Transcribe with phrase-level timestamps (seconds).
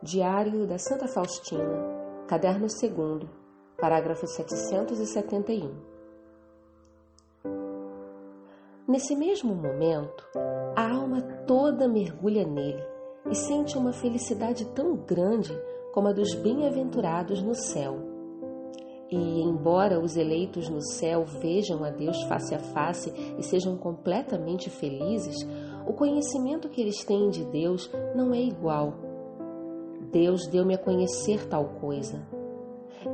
[0.00, 3.28] Diário da Santa Faustina, caderno 2,
[3.76, 5.74] parágrafo 771.
[8.86, 10.24] Nesse mesmo momento,
[10.76, 12.80] a alma toda mergulha nele
[13.28, 15.52] e sente uma felicidade tão grande
[15.92, 17.96] como a dos bem-aventurados no céu.
[19.10, 24.70] E, embora os eleitos no céu vejam a Deus face a face e sejam completamente
[24.70, 25.34] felizes,
[25.88, 29.07] o conhecimento que eles têm de Deus não é igual.
[30.10, 32.26] Deus deu-me a conhecer tal coisa.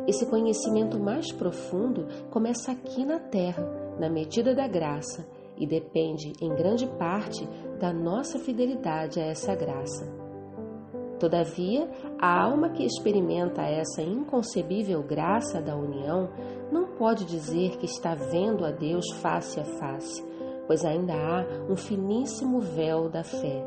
[0.06, 3.64] Esse conhecimento mais profundo começa aqui na terra,
[3.98, 5.26] na medida da graça,
[5.56, 7.46] e depende, em grande parte,
[7.78, 10.04] da nossa fidelidade a essa graça.
[11.18, 11.88] Todavia,
[12.20, 16.28] a alma que experimenta essa inconcebível graça da união
[16.72, 20.24] não pode dizer que está vendo a Deus face a face,
[20.66, 23.64] pois ainda há um finíssimo véu da fé,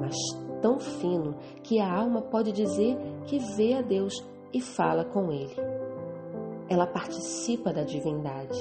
[0.00, 0.16] mas
[0.60, 4.14] tão fino que a alma pode dizer que vê a Deus
[4.52, 5.56] e fala com Ele.
[6.68, 8.58] Ela participa da divindade.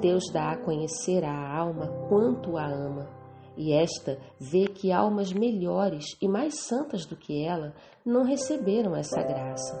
[0.00, 3.08] Deus dá a conhecer à alma quanto a ama,
[3.56, 7.72] e esta vê que almas melhores e mais santas do que ela
[8.04, 9.80] não receberam essa graça.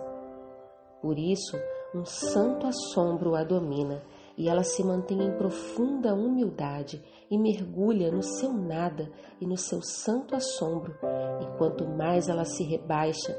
[1.02, 1.56] Por isso,
[1.94, 4.02] um santo assombro a domina,
[4.36, 9.10] e ela se mantém em profunda humildade e mergulha no seu nada
[9.40, 10.94] e no seu santo assombro,
[11.40, 13.32] e quanto mais ela se rebaixa,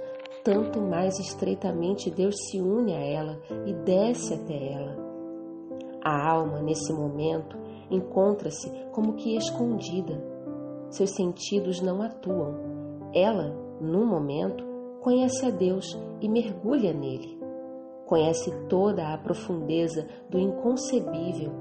[0.43, 4.95] tanto mais estreitamente Deus se une a ela e desce até ela.
[6.03, 7.57] A alma, nesse momento,
[7.89, 10.23] encontra-se como que escondida.
[10.89, 13.09] Seus sentidos não atuam.
[13.11, 13.49] Ela,
[13.81, 14.63] num momento,
[15.02, 17.34] conhece a Deus e mergulha nele.
[18.06, 21.52] Conhece toda a profundeza do inconcebível,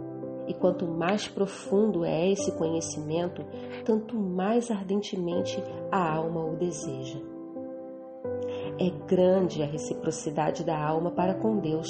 [0.46, 3.44] e quanto mais profundo é esse conhecimento,
[3.84, 7.18] tanto mais ardentemente a alma o deseja.
[8.78, 11.86] É grande a reciprocidade da alma para com Deus.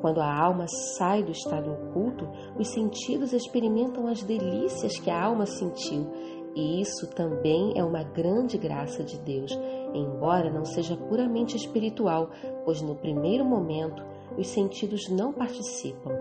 [0.00, 5.46] Quando a alma sai do estado oculto, os sentidos experimentam as delícias que a alma
[5.46, 6.06] sentiu,
[6.54, 9.56] e isso também é uma grande graça de Deus,
[9.94, 12.30] embora não seja puramente espiritual,
[12.64, 14.02] pois no primeiro momento
[14.36, 16.12] os sentidos não participam.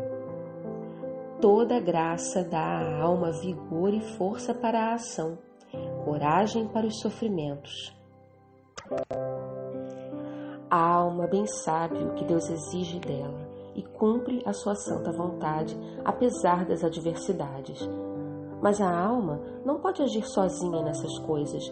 [1.41, 5.38] Toda graça dá à alma vigor e força para a ação,
[6.03, 7.96] coragem para os sofrimentos.
[10.69, 15.78] A alma bem sabe o que Deus exige dela e cumpre a sua santa vontade,
[16.03, 17.80] apesar das adversidades.
[18.62, 21.63] Mas a alma não pode agir sozinha nessas coisas,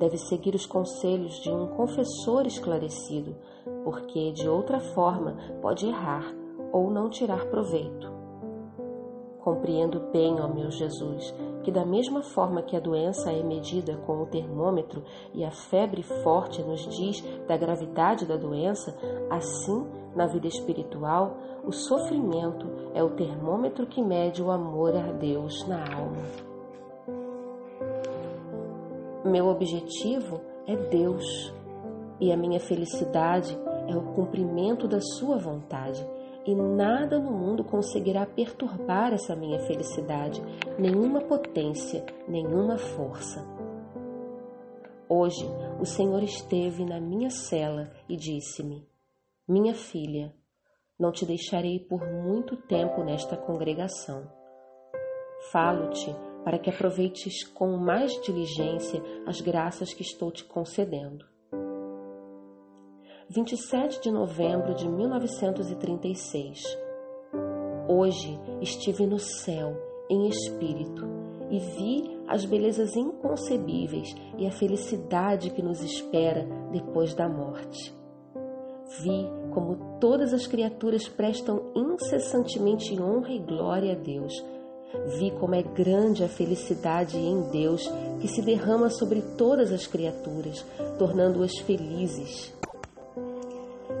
[0.00, 3.36] deve seguir os conselhos de um confessor esclarecido,
[3.84, 6.34] porque de outra forma pode errar
[6.72, 8.10] ou não tirar proveito.
[9.40, 14.22] Compreendo bem, ó meu Jesus, que da mesma forma que a doença é medida com
[14.22, 15.02] o termômetro
[15.34, 18.96] e a febre forte nos diz da gravidade da doença,
[19.30, 25.66] assim, na vida espiritual, o sofrimento é o termômetro que mede o amor a Deus
[25.66, 26.49] na alma.
[29.24, 31.52] Meu objetivo é Deus
[32.18, 33.54] e a minha felicidade
[33.86, 36.02] é o cumprimento da Sua vontade
[36.46, 40.42] e nada no mundo conseguirá perturbar essa minha felicidade,
[40.78, 43.46] nenhuma potência, nenhuma força.
[45.06, 45.44] Hoje
[45.78, 48.88] o Senhor esteve na minha cela e disse-me:
[49.46, 50.32] Minha filha,
[50.98, 54.22] não te deixarei por muito tempo nesta congregação.
[55.52, 56.14] Falo-te
[56.44, 61.24] para que aproveites com mais diligência as graças que estou te concedendo.
[63.28, 66.60] 27 de novembro de 1936.
[67.88, 69.76] Hoje estive no céu,
[70.10, 71.06] em espírito,
[71.50, 77.94] e vi as belezas inconcebíveis e a felicidade que nos espera depois da morte.
[79.02, 84.32] Vi como todas as criaturas prestam incessantemente honra e glória a Deus.
[85.18, 87.88] Vi como é grande a felicidade em Deus
[88.20, 90.64] que se derrama sobre todas as criaturas,
[90.98, 92.52] tornando-as felizes.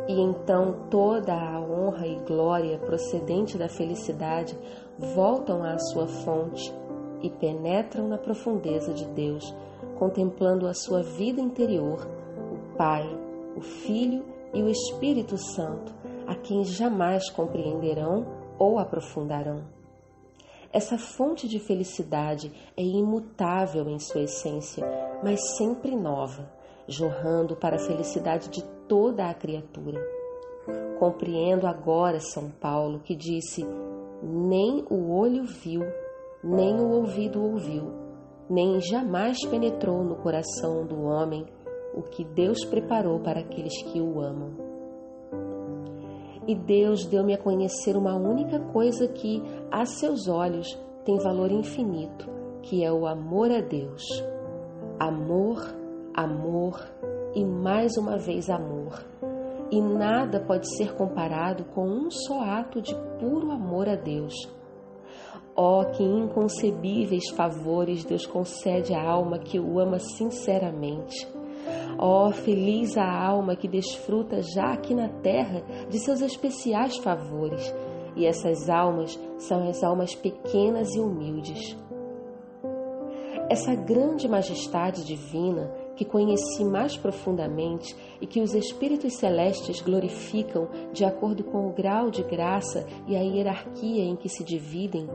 [0.08, 4.58] E então toda a honra e glória procedente da felicidade
[4.98, 6.72] voltam à sua fonte
[7.22, 9.54] e penetram na profundeza de Deus,
[9.98, 12.08] contemplando a sua vida interior,
[12.52, 13.06] o Pai,
[13.56, 15.94] o Filho e o Espírito Santo,
[16.26, 18.26] a quem jamais compreenderão
[18.58, 19.79] ou aprofundarão.
[20.72, 24.86] Essa fonte de felicidade é imutável em sua essência,
[25.22, 26.48] mas sempre nova
[26.86, 30.00] jorrando para a felicidade de toda a criatura.
[30.98, 33.66] Compreendo agora São Paulo que disse:
[34.22, 35.82] Nem o olho viu,
[36.42, 37.92] nem o ouvido ouviu,
[38.48, 41.46] nem jamais penetrou no coração do homem
[41.94, 44.69] o que Deus preparou para aqueles que o amam.
[46.46, 50.66] E Deus deu-me a conhecer uma única coisa que, a seus olhos,
[51.04, 52.28] tem valor infinito,
[52.62, 54.02] que é o amor a Deus.
[54.98, 55.62] Amor,
[56.14, 56.80] amor
[57.34, 59.04] e mais uma vez amor.
[59.70, 64.34] E nada pode ser comparado com um só ato de puro amor a Deus
[65.62, 71.28] Oh, que inconcebíveis favores Deus concede à alma que o ama sinceramente.
[71.98, 77.74] Oh, feliz a alma que desfruta já aqui na terra de seus especiais favores.
[78.16, 81.76] E essas almas são as almas pequenas e humildes.
[83.48, 91.04] Essa grande majestade divina que conheci mais profundamente e que os espíritos celestes glorificam de
[91.04, 95.08] acordo com o grau de graça e a hierarquia em que se dividem,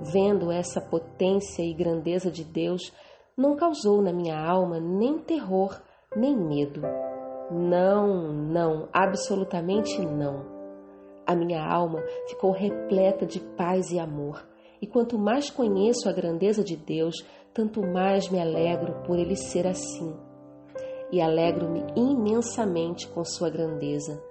[0.00, 2.92] vendo essa potência e grandeza de Deus,
[3.36, 5.80] não causou na minha alma nem terror,
[6.16, 6.82] nem medo.
[7.50, 10.44] Não, não, absolutamente não.
[11.26, 14.44] A minha alma ficou repleta de paz e amor,
[14.82, 17.16] e quanto mais conheço a grandeza de Deus,
[17.54, 20.14] tanto mais me alegro por ele ser assim.
[21.12, 24.22] E alegro-me imensamente com sua grandeza,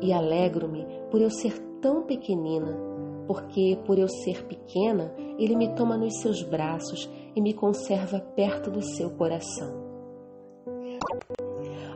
[0.00, 2.88] e alegro-me por eu ser tão pequenina
[3.28, 8.70] porque por eu ser pequena, ele me toma nos seus braços e me conserva perto
[8.70, 9.87] do seu coração.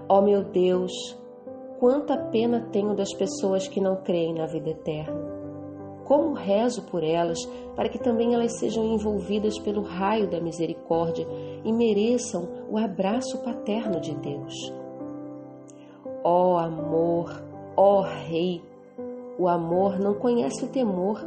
[0.09, 0.93] Ó oh, meu Deus,
[1.79, 5.21] quanta pena tenho das pessoas que não creem na vida eterna.
[6.05, 7.39] Como rezo por elas
[7.77, 11.27] para que também elas sejam envolvidas pelo raio da misericórdia
[11.65, 14.55] e mereçam o abraço paterno de Deus.
[16.25, 17.43] Ó oh, amor,
[17.77, 18.63] ó oh, Rei,
[19.39, 21.21] o amor não conhece o temor,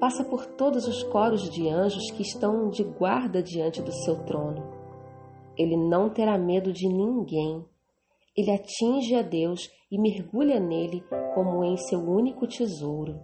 [0.00, 4.81] passa por todos os coros de anjos que estão de guarda diante do seu trono.
[5.56, 7.64] Ele não terá medo de ninguém.
[8.36, 11.04] Ele atinge a Deus e mergulha nele
[11.34, 13.20] como em seu único tesouro.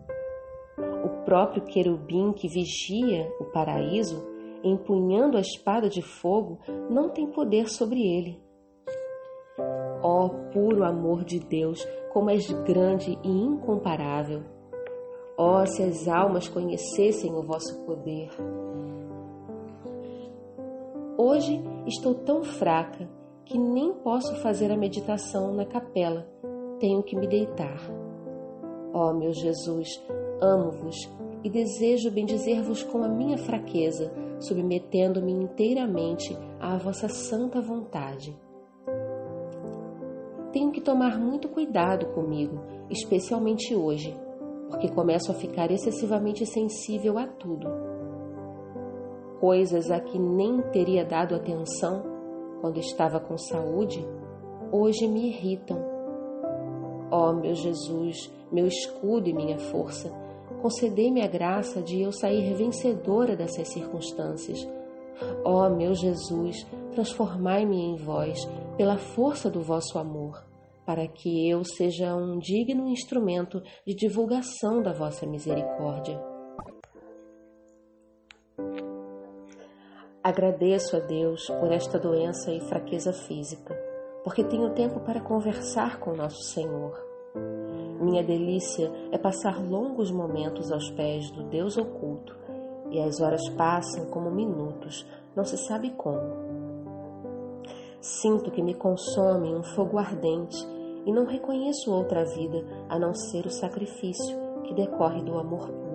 [0.77, 4.27] O próprio querubim que vigia o paraíso,
[4.63, 6.59] empunhando a espada de fogo,
[6.91, 8.41] não tem poder sobre ele.
[10.03, 14.43] Ó oh, puro amor de Deus, como és grande e incomparável.
[15.37, 18.29] Ó, oh, se as almas conhecessem o vosso poder.
[21.19, 23.06] Hoje estou tão fraca
[23.44, 26.26] que nem posso fazer a meditação na capela,
[26.79, 27.81] tenho que me deitar.
[28.94, 29.88] Ó oh, meu Jesus,
[30.41, 30.97] amo-vos
[31.44, 38.35] e desejo bendizer-vos com a minha fraqueza, submetendo-me inteiramente à vossa santa vontade
[40.59, 42.61] tenho que tomar muito cuidado comigo,
[42.91, 44.17] especialmente hoje,
[44.69, 47.88] porque começo a ficar excessivamente sensível a tudo.
[49.40, 52.02] Coisas a que nem teria dado atenção
[52.61, 54.05] quando estava com saúde,
[54.73, 55.79] hoje me irritam.
[57.11, 60.12] Ó oh, meu Jesus, meu escudo e minha força,
[60.61, 64.69] concedei-me a graça de eu sair vencedora dessas circunstâncias.
[65.44, 68.38] Ó oh, meu Jesus, transformai-me em vós
[68.76, 70.44] pela força do vosso amor,
[70.84, 76.38] para que eu seja um digno instrumento de divulgação da vossa misericórdia.
[80.29, 83.75] Agradeço a Deus por esta doença e fraqueza física,
[84.23, 87.03] porque tenho tempo para conversar com nosso Senhor.
[87.99, 92.37] Minha delícia é passar longos momentos aos pés do Deus oculto,
[92.91, 96.20] e as horas passam como minutos, não se sabe como.
[97.99, 100.58] Sinto que me consome um fogo ardente
[101.06, 105.88] e não reconheço outra vida a não ser o sacrifício que decorre do amor puro.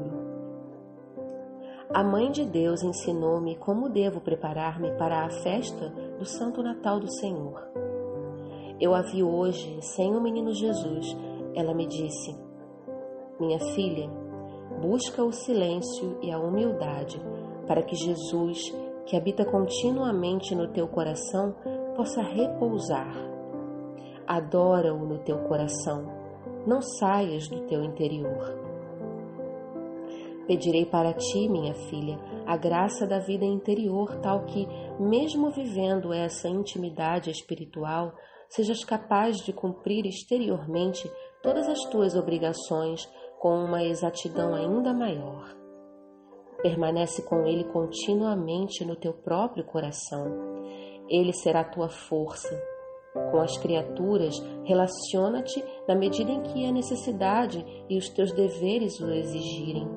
[1.93, 7.07] A Mãe de Deus ensinou-me como devo preparar-me para a festa do Santo Natal do
[7.07, 7.61] Senhor.
[8.81, 11.15] Eu a vi hoje sem o menino Jesus.
[11.53, 12.35] Ela me disse:
[13.39, 14.09] Minha filha,
[14.81, 17.21] busca o silêncio e a humildade
[17.67, 18.73] para que Jesus,
[19.05, 21.53] que habita continuamente no teu coração,
[21.95, 23.15] possa repousar.
[24.25, 26.07] Adora-o no teu coração,
[26.65, 28.62] não saias do teu interior.
[30.47, 34.67] Pedirei para ti, minha filha, a graça da vida interior, tal que,
[34.99, 38.13] mesmo vivendo essa intimidade espiritual,
[38.49, 41.09] sejas capaz de cumprir exteriormente
[41.41, 43.09] todas as tuas obrigações
[43.39, 45.55] com uma exatidão ainda maior.
[46.61, 50.53] Permanece com ele continuamente no teu próprio coração
[51.09, 52.59] ele será tua força.
[53.31, 59.11] Com as criaturas, relaciona-te na medida em que a necessidade e os teus deveres o
[59.11, 59.87] exigirem.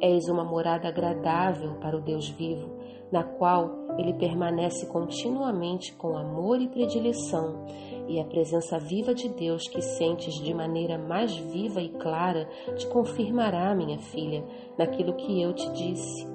[0.00, 2.76] És uma morada agradável para o Deus vivo,
[3.10, 7.64] na qual ele permanece continuamente com amor e predileção,
[8.08, 12.86] e a presença viva de Deus que sentes de maneira mais viva e clara te
[12.88, 14.44] confirmará, minha filha,
[14.76, 16.34] naquilo que eu te disse.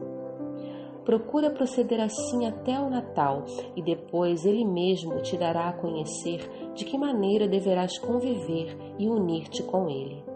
[1.06, 3.44] Procura proceder assim até o Natal
[3.76, 9.64] e depois ele mesmo te dará a conhecer de que maneira deverás conviver e unir-te
[9.64, 10.29] com ele.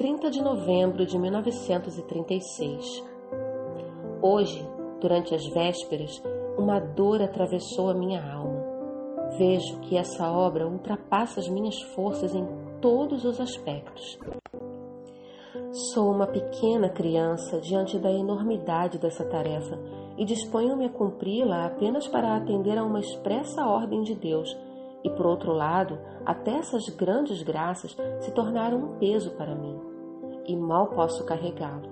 [0.00, 3.04] 30 de novembro de 1936
[4.22, 4.66] Hoje,
[4.98, 6.22] durante as vésperas,
[6.56, 8.64] uma dor atravessou a minha alma.
[9.36, 12.46] Vejo que essa obra ultrapassa as minhas forças em
[12.80, 14.18] todos os aspectos.
[15.92, 19.78] Sou uma pequena criança diante da enormidade dessa tarefa
[20.16, 24.48] e disponho-me a cumpri-la apenas para atender a uma expressa ordem de Deus.
[25.04, 29.89] E por outro lado, até essas grandes graças se tornaram um peso para mim,
[30.50, 31.88] e mal posso carregá-lo.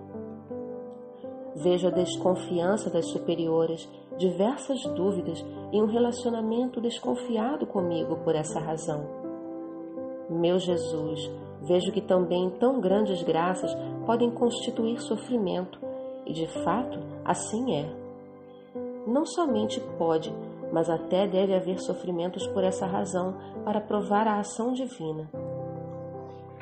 [1.55, 9.07] Vejo a desconfiança das superiores, diversas dúvidas e um relacionamento desconfiado comigo por essa razão.
[10.29, 11.31] Meu Jesus,
[11.63, 13.75] vejo que também tão grandes graças
[14.05, 15.79] podem constituir sofrimento,
[16.27, 17.91] e de fato assim é.
[19.07, 20.35] Não somente pode,
[20.73, 23.35] mas até deve haver sofrimentos por essa razão
[23.65, 25.31] para provar a ação divina.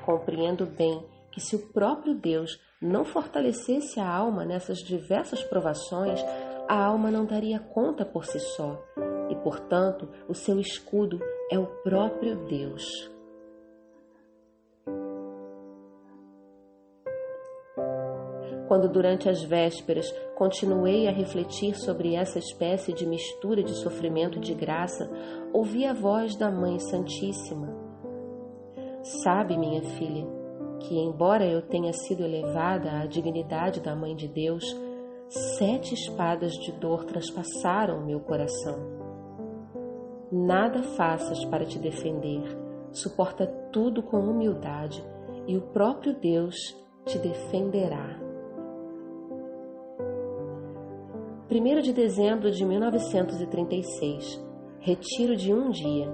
[0.04, 1.02] Compreendo bem
[1.36, 6.18] que se o próprio Deus não fortalecesse a alma nessas diversas provações,
[6.66, 8.82] a alma não daria conta por si só,
[9.28, 11.20] e, portanto, o seu escudo
[11.52, 12.82] é o próprio Deus.
[18.66, 24.40] Quando durante as vésperas continuei a refletir sobre essa espécie de mistura de sofrimento e
[24.40, 25.06] de graça,
[25.52, 27.76] ouvi a voz da Mãe Santíssima.
[29.22, 30.35] Sabe, minha filha,
[30.80, 34.64] que, embora eu tenha sido elevada à dignidade da Mãe de Deus,
[35.58, 38.78] sete espadas de dor transpassaram o meu coração.
[40.30, 42.42] Nada faças para te defender,
[42.90, 45.04] suporta tudo com humildade
[45.46, 46.56] e o próprio Deus
[47.04, 48.20] te defenderá.
[51.48, 54.46] 1 de dezembro de 1936
[54.86, 56.08] Retiro de um dia.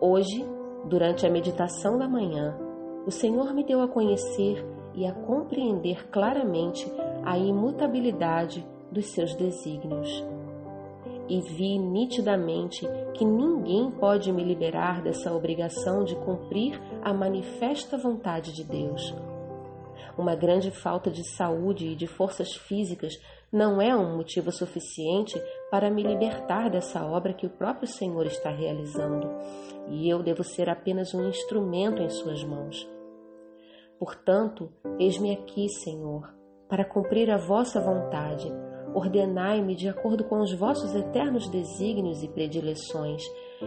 [0.00, 0.44] Hoje,
[0.88, 2.58] durante a meditação da manhã,
[3.06, 6.86] o Senhor me deu a conhecer e a compreender claramente
[7.24, 10.24] a imutabilidade dos seus desígnios.
[11.28, 18.52] E vi nitidamente que ninguém pode me liberar dessa obrigação de cumprir a manifesta vontade
[18.52, 19.14] de Deus.
[20.18, 23.14] Uma grande falta de saúde e de forças físicas
[23.50, 25.40] não é um motivo suficiente
[25.72, 29.26] para me libertar dessa obra que o próprio Senhor está realizando,
[29.88, 32.86] e eu devo ser apenas um instrumento em Suas mãos.
[33.98, 36.30] Portanto, eis-me aqui, Senhor,
[36.68, 38.52] para cumprir a vossa vontade.
[38.94, 43.22] Ordenai-me de acordo com os vossos eternos desígnios e predileções,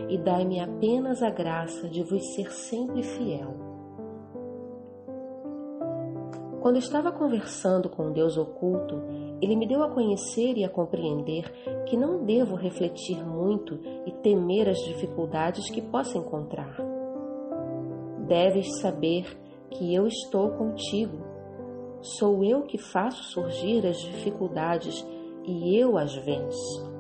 [0.08, 3.76] e dai-me apenas a graça de vos ser sempre fiel.
[6.62, 9.02] Quando estava conversando com Deus oculto,
[9.46, 11.52] ele me deu a conhecer e a compreender
[11.86, 16.76] que não devo refletir muito e temer as dificuldades que possa encontrar.
[18.28, 19.24] Deves saber
[19.70, 21.24] que eu estou contigo.
[22.02, 25.06] Sou eu que faço surgir as dificuldades
[25.46, 26.96] e eu as venço.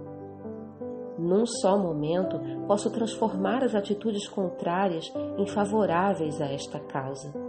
[1.17, 7.44] Num só momento, posso transformar as atitudes contrárias em favoráveis a esta causa.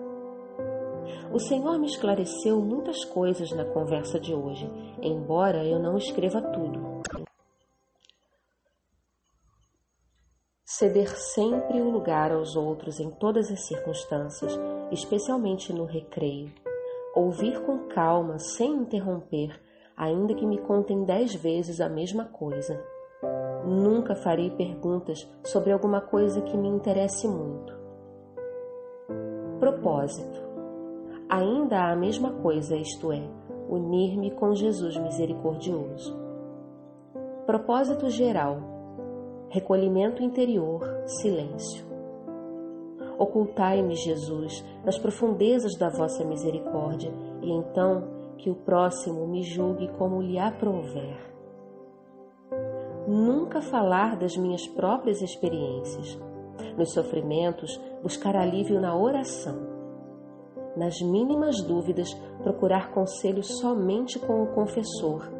[1.36, 4.66] O Senhor me esclareceu muitas coisas na conversa de hoje,
[5.02, 7.02] embora eu não escreva tudo.
[10.64, 14.58] Ceder sempre o lugar aos outros em todas as circunstâncias,
[14.90, 16.50] especialmente no recreio.
[17.14, 19.60] Ouvir com calma, sem interromper,
[19.94, 22.82] ainda que me contem dez vezes a mesma coisa.
[23.62, 27.76] Nunca farei perguntas sobre alguma coisa que me interesse muito.
[29.60, 30.45] Propósito.
[31.28, 33.22] Ainda a mesma coisa, isto é,
[33.68, 36.16] unir-me com Jesus misericordioso.
[37.46, 38.76] Propósito geral
[39.50, 41.86] recolhimento interior, silêncio.
[43.18, 50.20] Ocultai-me, Jesus, nas profundezas da vossa misericórdia, e então que o próximo me julgue como
[50.20, 51.16] lhe aprouver.
[53.08, 56.18] Nunca falar das minhas próprias experiências.
[56.76, 59.75] Nos sofrimentos, buscar alívio na oração.
[60.76, 65.36] Nas mínimas dúvidas, procurar conselho somente com o confessor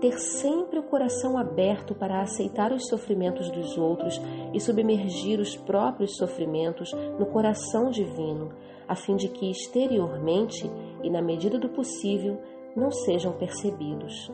[0.00, 4.20] ter sempre o coração aberto para aceitar os sofrimentos dos outros
[4.52, 8.54] e submergir os próprios sofrimentos no coração divino,
[8.86, 10.70] a fim de que exteriormente
[11.02, 12.40] e na medida do possível
[12.76, 14.30] não sejam percebidos.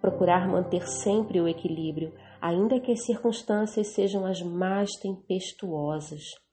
[0.00, 6.43] Procurar manter sempre o equilíbrio, ainda que as circunstâncias sejam as mais tempestuosas.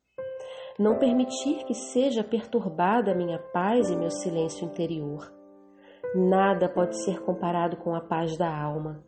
[0.81, 5.31] Não permitir que seja perturbada a minha paz e meu silêncio interior.
[6.15, 9.03] Nada pode ser comparado com a paz da alma.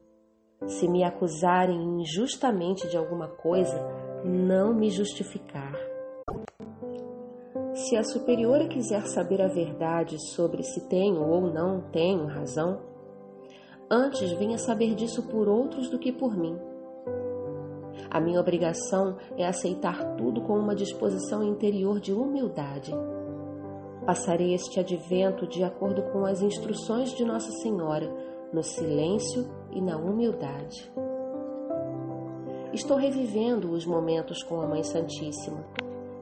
[0.68, 3.76] Se me acusarem injustamente de alguma coisa,
[4.24, 5.74] não me justificar.
[7.74, 12.84] Se a superiora quiser saber a verdade sobre se tenho ou não tenho razão,
[13.90, 16.56] antes venha saber disso por outros do que por mim.
[18.14, 22.94] A minha obrigação é aceitar tudo com uma disposição interior de humildade.
[24.06, 28.08] Passarei este advento de acordo com as instruções de Nossa Senhora,
[28.54, 30.94] no silêncio e na humildade.
[32.72, 35.66] Estou revivendo os momentos com a Mãe Santíssima.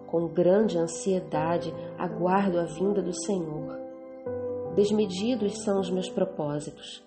[0.08, 3.78] Com grande ansiedade aguardo a vinda do Senhor.
[4.76, 7.04] Desmedidos são os meus propósitos.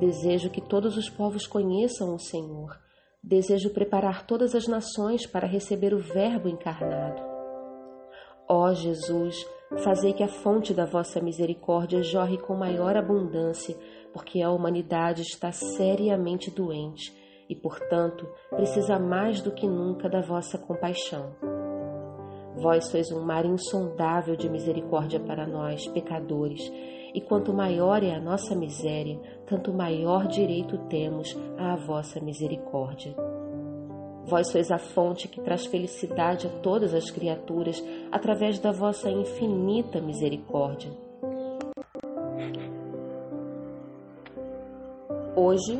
[0.00, 2.87] Desejo que todos os povos conheçam o Senhor.
[3.28, 7.20] Desejo preparar todas as nações para receber o Verbo encarnado.
[8.48, 9.46] Ó Jesus,
[9.84, 13.76] fazei que a fonte da vossa misericórdia jorre com maior abundância
[14.14, 17.14] porque a humanidade está seriamente doente
[17.50, 21.36] e, portanto, precisa mais do que nunca da vossa compaixão.
[22.60, 26.60] Vós sois um mar insondável de misericórdia para nós, pecadores,
[27.14, 33.14] e quanto maior é a nossa miséria, tanto maior direito temos à vossa misericórdia.
[34.24, 40.00] Vós sois a fonte que traz felicidade a todas as criaturas através da vossa infinita
[40.00, 40.90] misericórdia.
[45.36, 45.78] Hoje,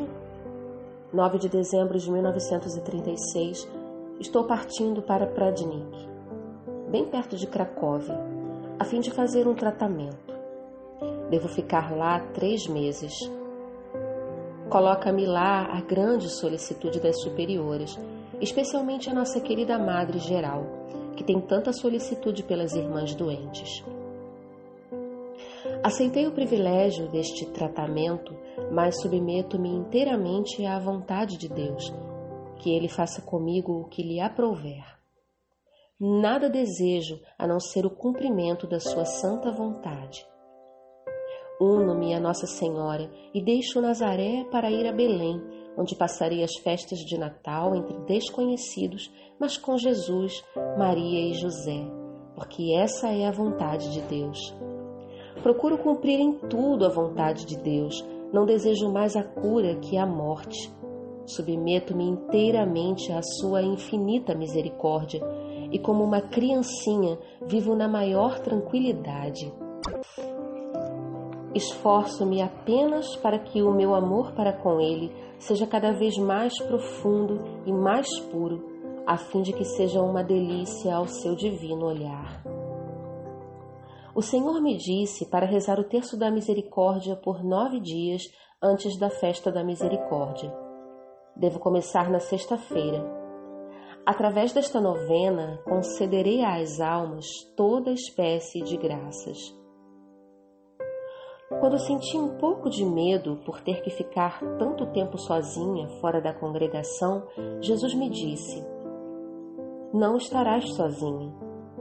[1.13, 3.67] 9 de dezembro de 1936,
[4.19, 6.09] estou partindo para Pradnik,
[6.89, 8.19] bem perto de Cracóvia,
[8.79, 10.33] a fim de fazer um tratamento.
[11.29, 13.13] Devo ficar lá três meses.
[14.69, 17.95] Coloca-me lá a grande solicitude das superiores,
[18.41, 20.63] especialmente a nossa querida Madre Geral,
[21.15, 23.83] que tem tanta solicitude pelas irmãs doentes.
[25.83, 28.35] Aceitei o privilégio deste tratamento,
[28.71, 31.93] mas submeto-me inteiramente à vontade de Deus,
[32.57, 34.98] que Ele faça comigo o que lhe aprouver.
[36.01, 40.25] Nada desejo a não ser o cumprimento da Sua santa vontade.
[41.59, 45.41] Uno-me a Nossa Senhora e deixo Nazaré para ir a Belém,
[45.77, 50.41] onde passarei as festas de Natal entre desconhecidos, mas com Jesus,
[50.77, 51.85] Maria e José,
[52.33, 54.55] porque essa é a vontade de Deus.
[55.43, 58.01] Procuro cumprir em tudo a vontade de Deus.
[58.31, 60.71] Não desejo mais a cura que a morte.
[61.25, 65.21] Submeto-me inteiramente à Sua infinita misericórdia
[65.71, 69.51] e, como uma criancinha, vivo na maior tranquilidade.
[71.53, 77.41] Esforço-me apenas para que o meu amor para com Ele seja cada vez mais profundo
[77.65, 82.43] e mais puro, a fim de que seja uma delícia ao seu divino olhar.
[84.13, 88.23] O Senhor me disse para rezar o terço da misericórdia por nove dias
[88.61, 90.53] antes da festa da misericórdia.
[91.35, 93.18] Devo começar na sexta-feira.
[94.09, 99.37] Através desta novena, concederei às almas toda espécie de graças.
[101.59, 106.33] Quando senti um pouco de medo por ter que ficar tanto tempo sozinha fora da
[106.33, 107.27] congregação,
[107.61, 108.65] Jesus me disse:
[109.93, 111.31] Não estarás sozinha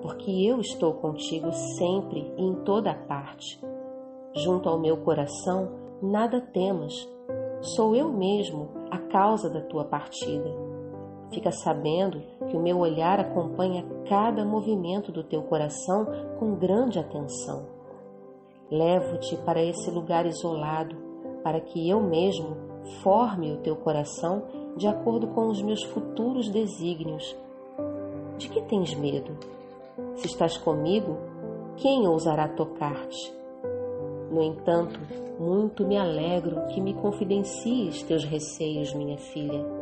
[0.02, 3.58] porque eu estou contigo sempre e em toda parte.
[4.34, 6.92] Junto ao meu coração, nada temas,
[7.62, 10.67] sou eu mesmo a causa da tua partida.
[11.32, 16.06] Fica sabendo que o meu olhar acompanha cada movimento do teu coração
[16.38, 17.66] com grande atenção.
[18.70, 20.96] Levo-te para esse lugar isolado,
[21.42, 22.56] para que eu mesmo
[23.02, 24.42] forme o teu coração
[24.76, 27.36] de acordo com os meus futuros desígnios.
[28.38, 29.36] De que tens medo?
[30.16, 31.16] Se estás comigo,
[31.76, 33.32] quem ousará tocar-te?
[34.30, 35.00] No entanto,
[35.38, 39.77] muito me alegro que me confidencies teus receios, minha filha.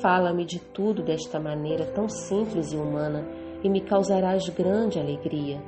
[0.00, 3.26] Fala-me de tudo desta maneira tão simples e humana
[3.62, 5.62] e me causarás grande alegria.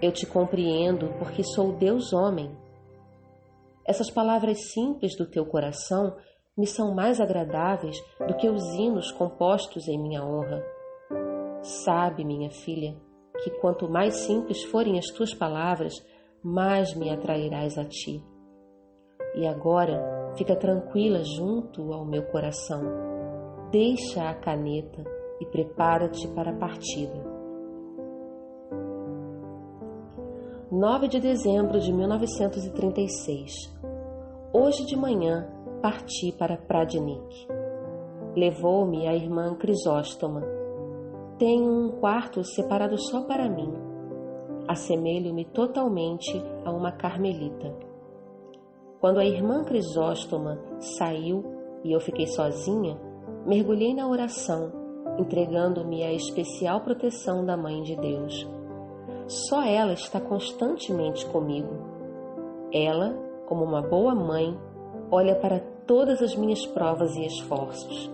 [0.00, 2.50] Eu te compreendo porque sou Deus homem.
[3.86, 6.14] Essas palavras simples do teu coração
[6.56, 10.62] me são mais agradáveis do que os hinos compostos em minha honra.
[11.62, 12.94] Sabe, minha filha,
[13.42, 15.94] que quanto mais simples forem as tuas palavras,
[16.42, 18.22] mais me atrairás a ti.
[19.34, 22.82] E agora, fica tranquila junto ao meu coração.
[23.70, 25.02] Deixa a caneta
[25.40, 27.36] e prepara-te para a partida.
[30.70, 33.52] 9 de dezembro de 1936.
[34.52, 35.48] Hoje de manhã
[35.80, 37.46] parti para Pradnik.
[38.36, 40.42] Levou-me a irmã Crisóstoma.
[41.38, 43.72] Tenho um quarto separado só para mim.
[44.68, 46.32] Assemelho-me totalmente
[46.64, 47.85] a uma carmelita.
[49.00, 51.44] Quando a irmã Crisóstoma saiu
[51.84, 52.98] e eu fiquei sozinha,
[53.44, 54.72] mergulhei na oração,
[55.18, 58.48] entregando-me à especial proteção da Mãe de Deus.
[59.26, 61.74] Só ela está constantemente comigo.
[62.72, 63.12] Ela,
[63.46, 64.56] como uma boa mãe,
[65.10, 68.10] olha para todas as minhas provas e esforços.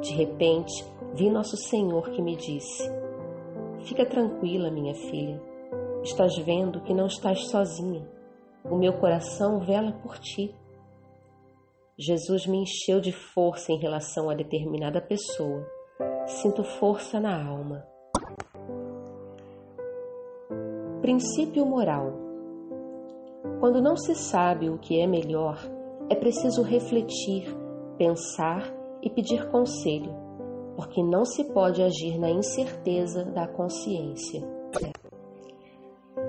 [0.00, 2.90] De repente, vi Nosso Senhor que me disse:
[3.84, 5.40] Fica tranquila, minha filha.
[6.02, 8.13] Estás vendo que não estás sozinha.
[8.64, 10.54] O meu coração vela por ti.
[11.98, 15.66] Jesus me encheu de força em relação a determinada pessoa.
[16.26, 17.86] Sinto força na alma.
[21.02, 22.14] Princípio moral:
[23.60, 25.58] Quando não se sabe o que é melhor,
[26.08, 27.54] é preciso refletir,
[27.98, 30.10] pensar e pedir conselho,
[30.74, 34.40] porque não se pode agir na incerteza da consciência.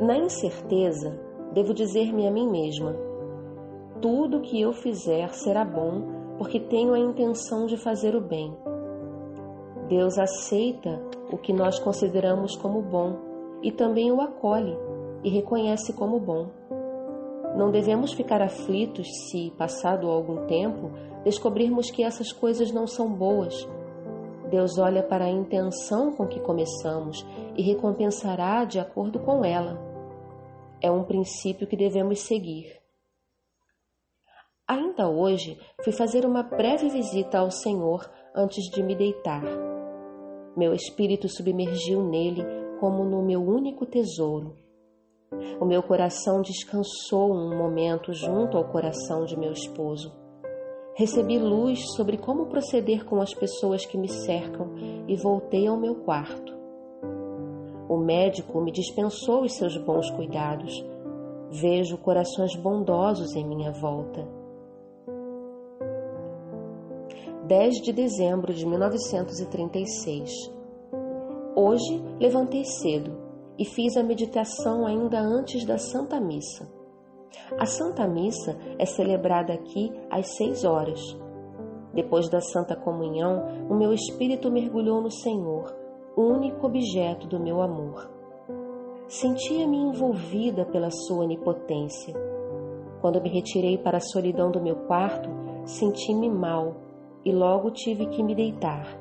[0.01, 1.17] Na incerteza,
[1.55, 2.95] devo dizer-me a mim mesma:
[4.01, 8.55] tudo que eu fizer será bom, porque tenho a intenção de fazer o bem.
[9.87, 13.17] Deus aceita o que nós consideramos como bom
[13.63, 14.77] e também o acolhe
[15.23, 16.49] e reconhece como bom.
[17.55, 20.91] Não devemos ficar aflitos se, passado algum tempo,
[21.23, 23.67] descobrirmos que essas coisas não são boas.
[24.49, 29.84] Deus olha para a intenção com que começamos e recompensará de acordo com ela.
[30.81, 32.79] É um princípio que devemos seguir.
[34.67, 39.43] Ainda hoje fui fazer uma breve visita ao Senhor antes de me deitar.
[40.57, 42.43] Meu espírito submergiu nele
[42.79, 44.55] como no meu único tesouro.
[45.59, 50.11] O meu coração descansou um momento junto ao coração de meu esposo.
[50.95, 54.73] Recebi luz sobre como proceder com as pessoas que me cercam
[55.07, 56.54] e voltei ao meu quarto.
[57.87, 60.83] O médico me dispensou os seus bons cuidados.
[61.51, 64.27] Vejo corações bondosos em minha volta.
[67.47, 70.55] 10 de dezembro de 1936
[71.55, 73.15] Hoje levantei cedo
[73.57, 76.67] e fiz a meditação ainda antes da Santa Missa.
[77.57, 80.99] A Santa Missa é celebrada aqui às seis horas.
[81.93, 85.73] Depois da Santa Comunhão, o meu espírito mergulhou no Senhor,
[86.21, 88.09] único objeto do meu amor.
[89.07, 92.13] Sentia-me envolvida pela sua onipotência.
[93.01, 95.29] Quando me retirei para a solidão do meu quarto,
[95.65, 96.75] senti-me mal
[97.23, 98.97] e logo tive que me deitar.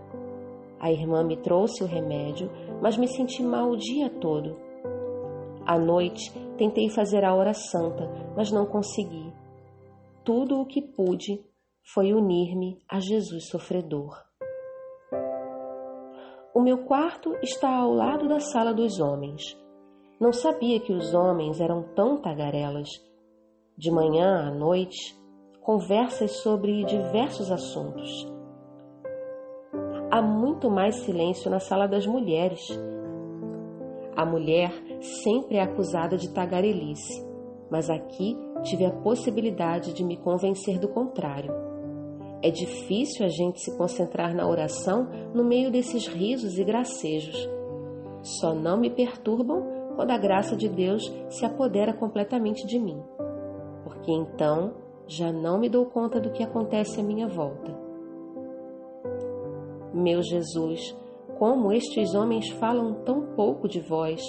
[0.80, 2.50] A irmã me trouxe o remédio,
[2.82, 4.56] mas me senti mal o dia todo.
[5.64, 9.32] À noite, tentei fazer a hora santa, mas não consegui.
[10.22, 11.40] Tudo o que pude
[11.94, 14.33] foi unir-me a Jesus sofredor.
[16.54, 19.42] O meu quarto está ao lado da sala dos homens.
[20.20, 22.88] Não sabia que os homens eram tão tagarelas.
[23.76, 25.18] De manhã à noite,
[25.60, 28.32] conversas sobre diversos assuntos
[30.14, 32.60] há muito mais silêncio na sala das mulheres.
[34.16, 34.70] A mulher
[35.24, 37.26] sempre é acusada de tagarelice,
[37.68, 41.52] mas aqui tive a possibilidade de me convencer do contrário.
[42.44, 47.48] É difícil a gente se concentrar na oração no meio desses risos e gracejos.
[48.20, 49.64] Só não me perturbam
[49.96, 53.02] quando a graça de Deus se apodera completamente de mim,
[53.82, 54.74] porque então
[55.06, 57.74] já não me dou conta do que acontece à minha volta.
[59.94, 60.94] Meu Jesus,
[61.38, 64.20] como estes homens falam tão pouco de vós.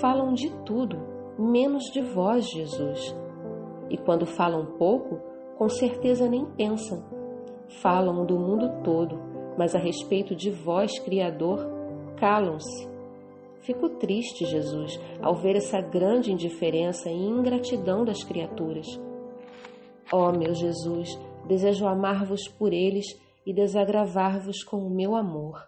[0.00, 0.96] Falam de tudo,
[1.36, 3.16] menos de vós, Jesus.
[3.90, 5.18] E quando falam pouco,
[5.58, 7.13] com certeza nem pensam.
[7.80, 9.18] Falam do mundo todo,
[9.58, 11.58] mas a respeito de vós, Criador,
[12.18, 12.88] calam-se.
[13.60, 18.86] Fico triste, Jesus, ao ver essa grande indiferença e ingratidão das criaturas.
[20.12, 23.06] Ó oh, meu Jesus, desejo amar-vos por eles
[23.46, 25.66] e desagravar-vos com o meu amor.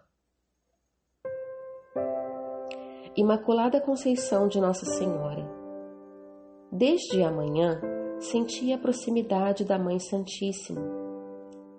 [3.17, 5.49] Imaculada Conceição de Nossa Senhora.
[6.71, 7.81] Desde amanhã
[8.21, 11.06] senti a proximidade da Mãe Santíssima.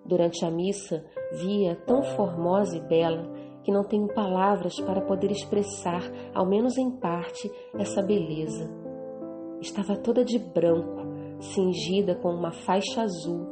[0.08, 3.30] Durante a missa, via tão formosa e bela
[3.64, 6.02] que não tenho palavras para poder expressar,
[6.34, 8.70] ao menos em parte, essa beleza.
[9.60, 11.06] Estava toda de branco,
[11.40, 13.46] cingida com uma faixa azul,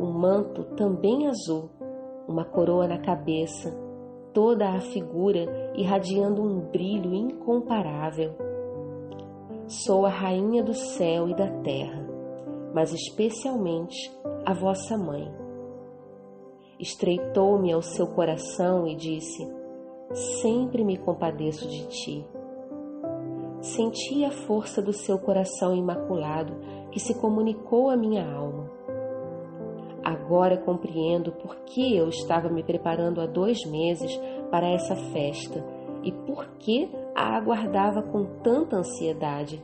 [0.00, 1.70] um manto também azul
[2.28, 3.74] uma coroa na cabeça,
[4.34, 8.36] toda a figura irradiando um brilho incomparável.
[9.66, 12.06] Sou a rainha do céu e da terra,
[12.74, 13.96] mas especialmente
[14.44, 15.26] a vossa mãe.
[16.78, 19.50] Estreitou-me ao seu coração e disse:
[20.40, 22.26] Sempre me compadeço de ti.
[23.60, 26.54] Senti a força do seu coração imaculado
[26.92, 28.70] que se comunicou à minha alma.
[30.04, 34.16] Agora compreendo por que eu estava me preparando há dois meses
[34.50, 35.64] para essa festa
[36.04, 39.62] e por que a aguardava com tanta ansiedade.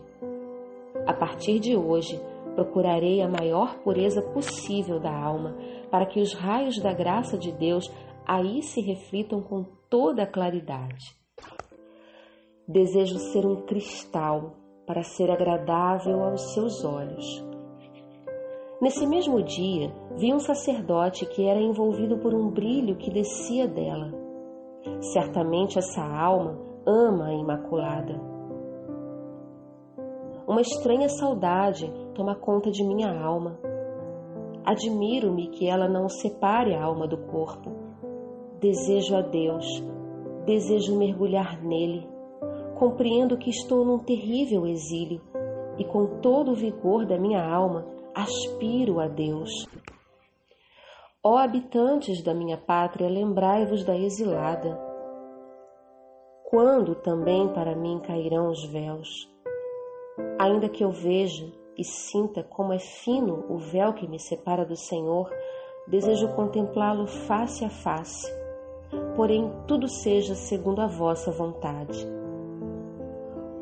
[1.07, 2.21] A partir de hoje,
[2.55, 5.57] procurarei a maior pureza possível da alma,
[5.91, 7.93] para que os raios da graça de Deus
[8.27, 11.15] aí se reflitam com toda a claridade.
[12.67, 17.45] Desejo ser um cristal para ser agradável aos seus olhos.
[18.81, 24.13] Nesse mesmo dia, vi um sacerdote que era envolvido por um brilho que descia dela.
[25.13, 28.21] Certamente essa alma ama a Imaculada.
[30.47, 33.59] Uma estranha saudade toma conta de minha alma.
[34.65, 37.71] Admiro-me que ela não separe a alma do corpo.
[38.61, 39.67] Desejo a Deus,
[40.47, 42.09] desejo mergulhar nele.
[42.79, 45.21] Compreendo que estou num terrível exílio
[45.77, 49.51] e, com todo o vigor da minha alma, aspiro a Deus.
[51.23, 54.79] Ó habitantes da minha pátria, lembrai-vos da exilada.
[56.45, 59.09] Quando também para mim cairão os véus?
[60.39, 64.77] Ainda que eu veja e sinta como é fino o véu que me separa do
[64.77, 65.31] Senhor,
[65.87, 68.33] desejo contemplá-lo face a face.
[69.17, 72.07] Porém, tudo seja segundo a vossa vontade.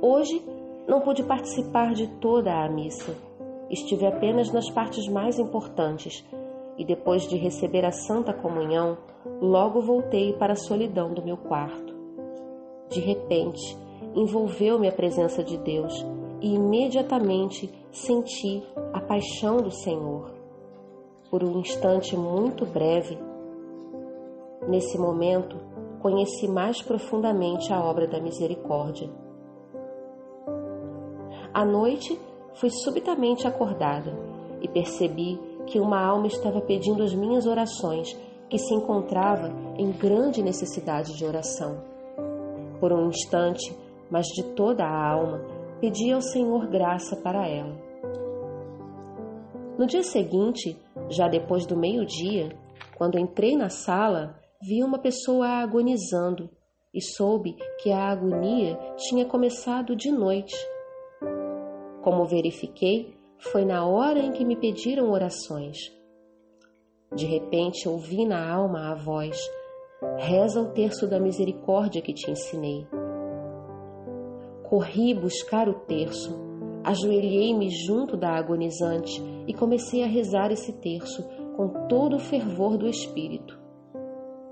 [0.01, 0.43] Hoje
[0.87, 3.15] não pude participar de toda a missa.
[3.71, 6.25] Estive apenas nas partes mais importantes
[6.77, 8.99] e depois de receber a Santa Comunhão,
[9.41, 11.95] logo voltei para a solidão do meu quarto.
[12.89, 13.77] De repente,
[14.15, 16.05] envolveu-me a presença de Deus
[16.43, 20.33] e imediatamente senti a paixão do Senhor.
[21.31, 23.17] Por um instante muito breve,
[24.69, 25.57] nesse momento,
[26.01, 29.09] conheci mais profundamente a obra da misericórdia.
[31.55, 32.19] À noite,
[32.55, 34.13] fui subitamente acordada
[34.61, 40.43] e percebi que uma alma estava pedindo as minhas orações, que se encontrava em grande
[40.43, 41.79] necessidade de oração.
[42.81, 43.75] Por um instante,
[44.11, 47.77] mas de toda a alma, pedi ao Senhor graça para ela.
[49.77, 50.79] No dia seguinte,
[51.11, 52.57] já depois do meio-dia,
[52.97, 56.49] quando entrei na sala, vi uma pessoa agonizando
[56.95, 60.55] e soube que a agonia tinha começado de noite.
[62.05, 65.79] Como verifiquei, foi na hora em que me pediram orações.
[67.13, 69.37] De repente ouvi na alma a voz:
[70.17, 72.87] Reza o terço da misericórdia que te ensinei.
[74.73, 76.35] Corri buscar o terço,
[76.83, 81.23] ajoelhei-me junto da agonizante e comecei a rezar esse terço
[81.59, 83.61] com todo o fervor do espírito.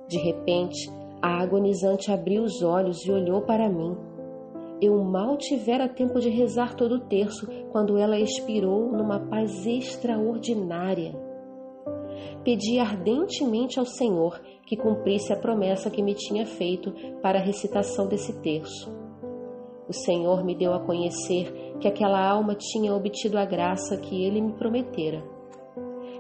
[0.07, 0.91] De repente,
[1.23, 3.97] a agonizante abriu os olhos e olhou para mim.
[4.79, 11.15] Eu mal tivera tempo de rezar todo o terço quando ela expirou numa paz extraordinária.
[12.45, 18.07] Pedi ardentemente ao Senhor que cumprisse a promessa que me tinha feito para a recitação
[18.07, 19.00] desse terço
[19.91, 24.41] o Senhor me deu a conhecer que aquela alma tinha obtido a graça que ele
[24.41, 25.21] me prometera.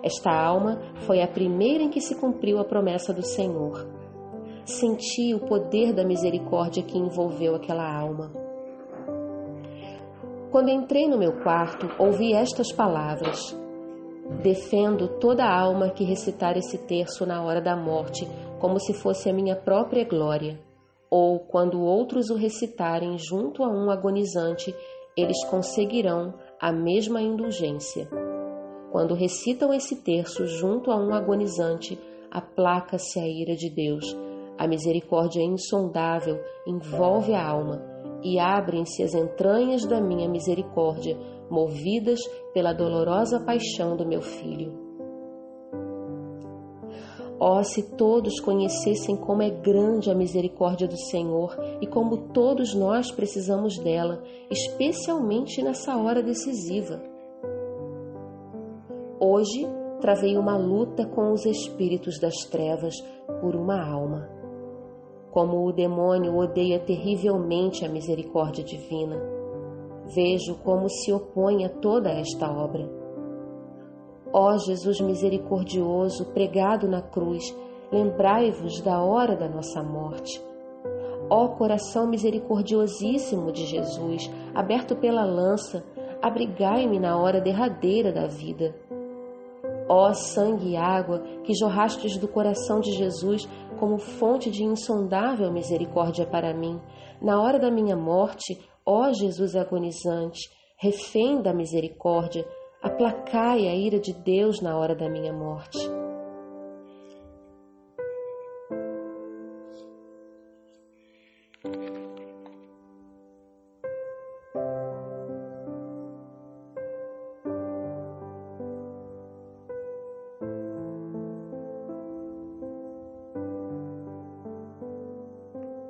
[0.02, 3.88] Esta alma foi a primeira em que se cumpriu a promessa do Senhor.
[4.64, 8.32] Senti o poder da misericórdia que envolveu aquela alma.
[10.50, 13.56] Quando entrei no meu quarto, ouvi estas palavras:
[14.42, 18.26] Defendo toda alma que recitar esse terço na hora da morte,
[18.58, 20.58] como se fosse a minha própria glória
[21.10, 24.74] ou quando outros o recitarem junto a um agonizante,
[25.16, 28.08] eles conseguirão a mesma indulgência.
[28.92, 31.98] Quando recitam esse terço junto a um agonizante,
[32.30, 34.16] aplaca-se a ira de Deus.
[34.56, 37.82] A misericórdia insondável envolve a alma
[38.22, 41.16] e abrem-se as entranhas da minha misericórdia,
[41.50, 42.20] movidas
[42.52, 44.89] pela dolorosa paixão do meu filho.
[47.42, 53.10] Oh, se todos conhecessem como é grande a misericórdia do Senhor e como todos nós
[53.10, 57.02] precisamos dela, especialmente nessa hora decisiva.
[59.18, 59.66] Hoje
[60.02, 62.94] travei uma luta com os espíritos das trevas
[63.40, 64.28] por uma alma.
[65.30, 69.16] Como o demônio odeia terrivelmente a misericórdia divina,
[70.14, 72.99] vejo como se opõe a toda esta obra
[74.32, 77.54] Ó Jesus misericordioso, pregado na cruz,
[77.90, 80.40] lembrai-vos da hora da nossa morte.
[81.28, 85.84] Ó coração misericordiosíssimo de Jesus, aberto pela lança,
[86.22, 88.74] abrigai-me na hora derradeira da vida.
[89.88, 96.24] Ó sangue e água que jorrastes do coração de Jesus como fonte de insondável misericórdia
[96.24, 96.80] para mim,
[97.20, 102.46] na hora da minha morte, ó Jesus agonizante, refém da misericórdia,
[102.82, 105.89] aplacai a ira de Deus na hora da minha morte.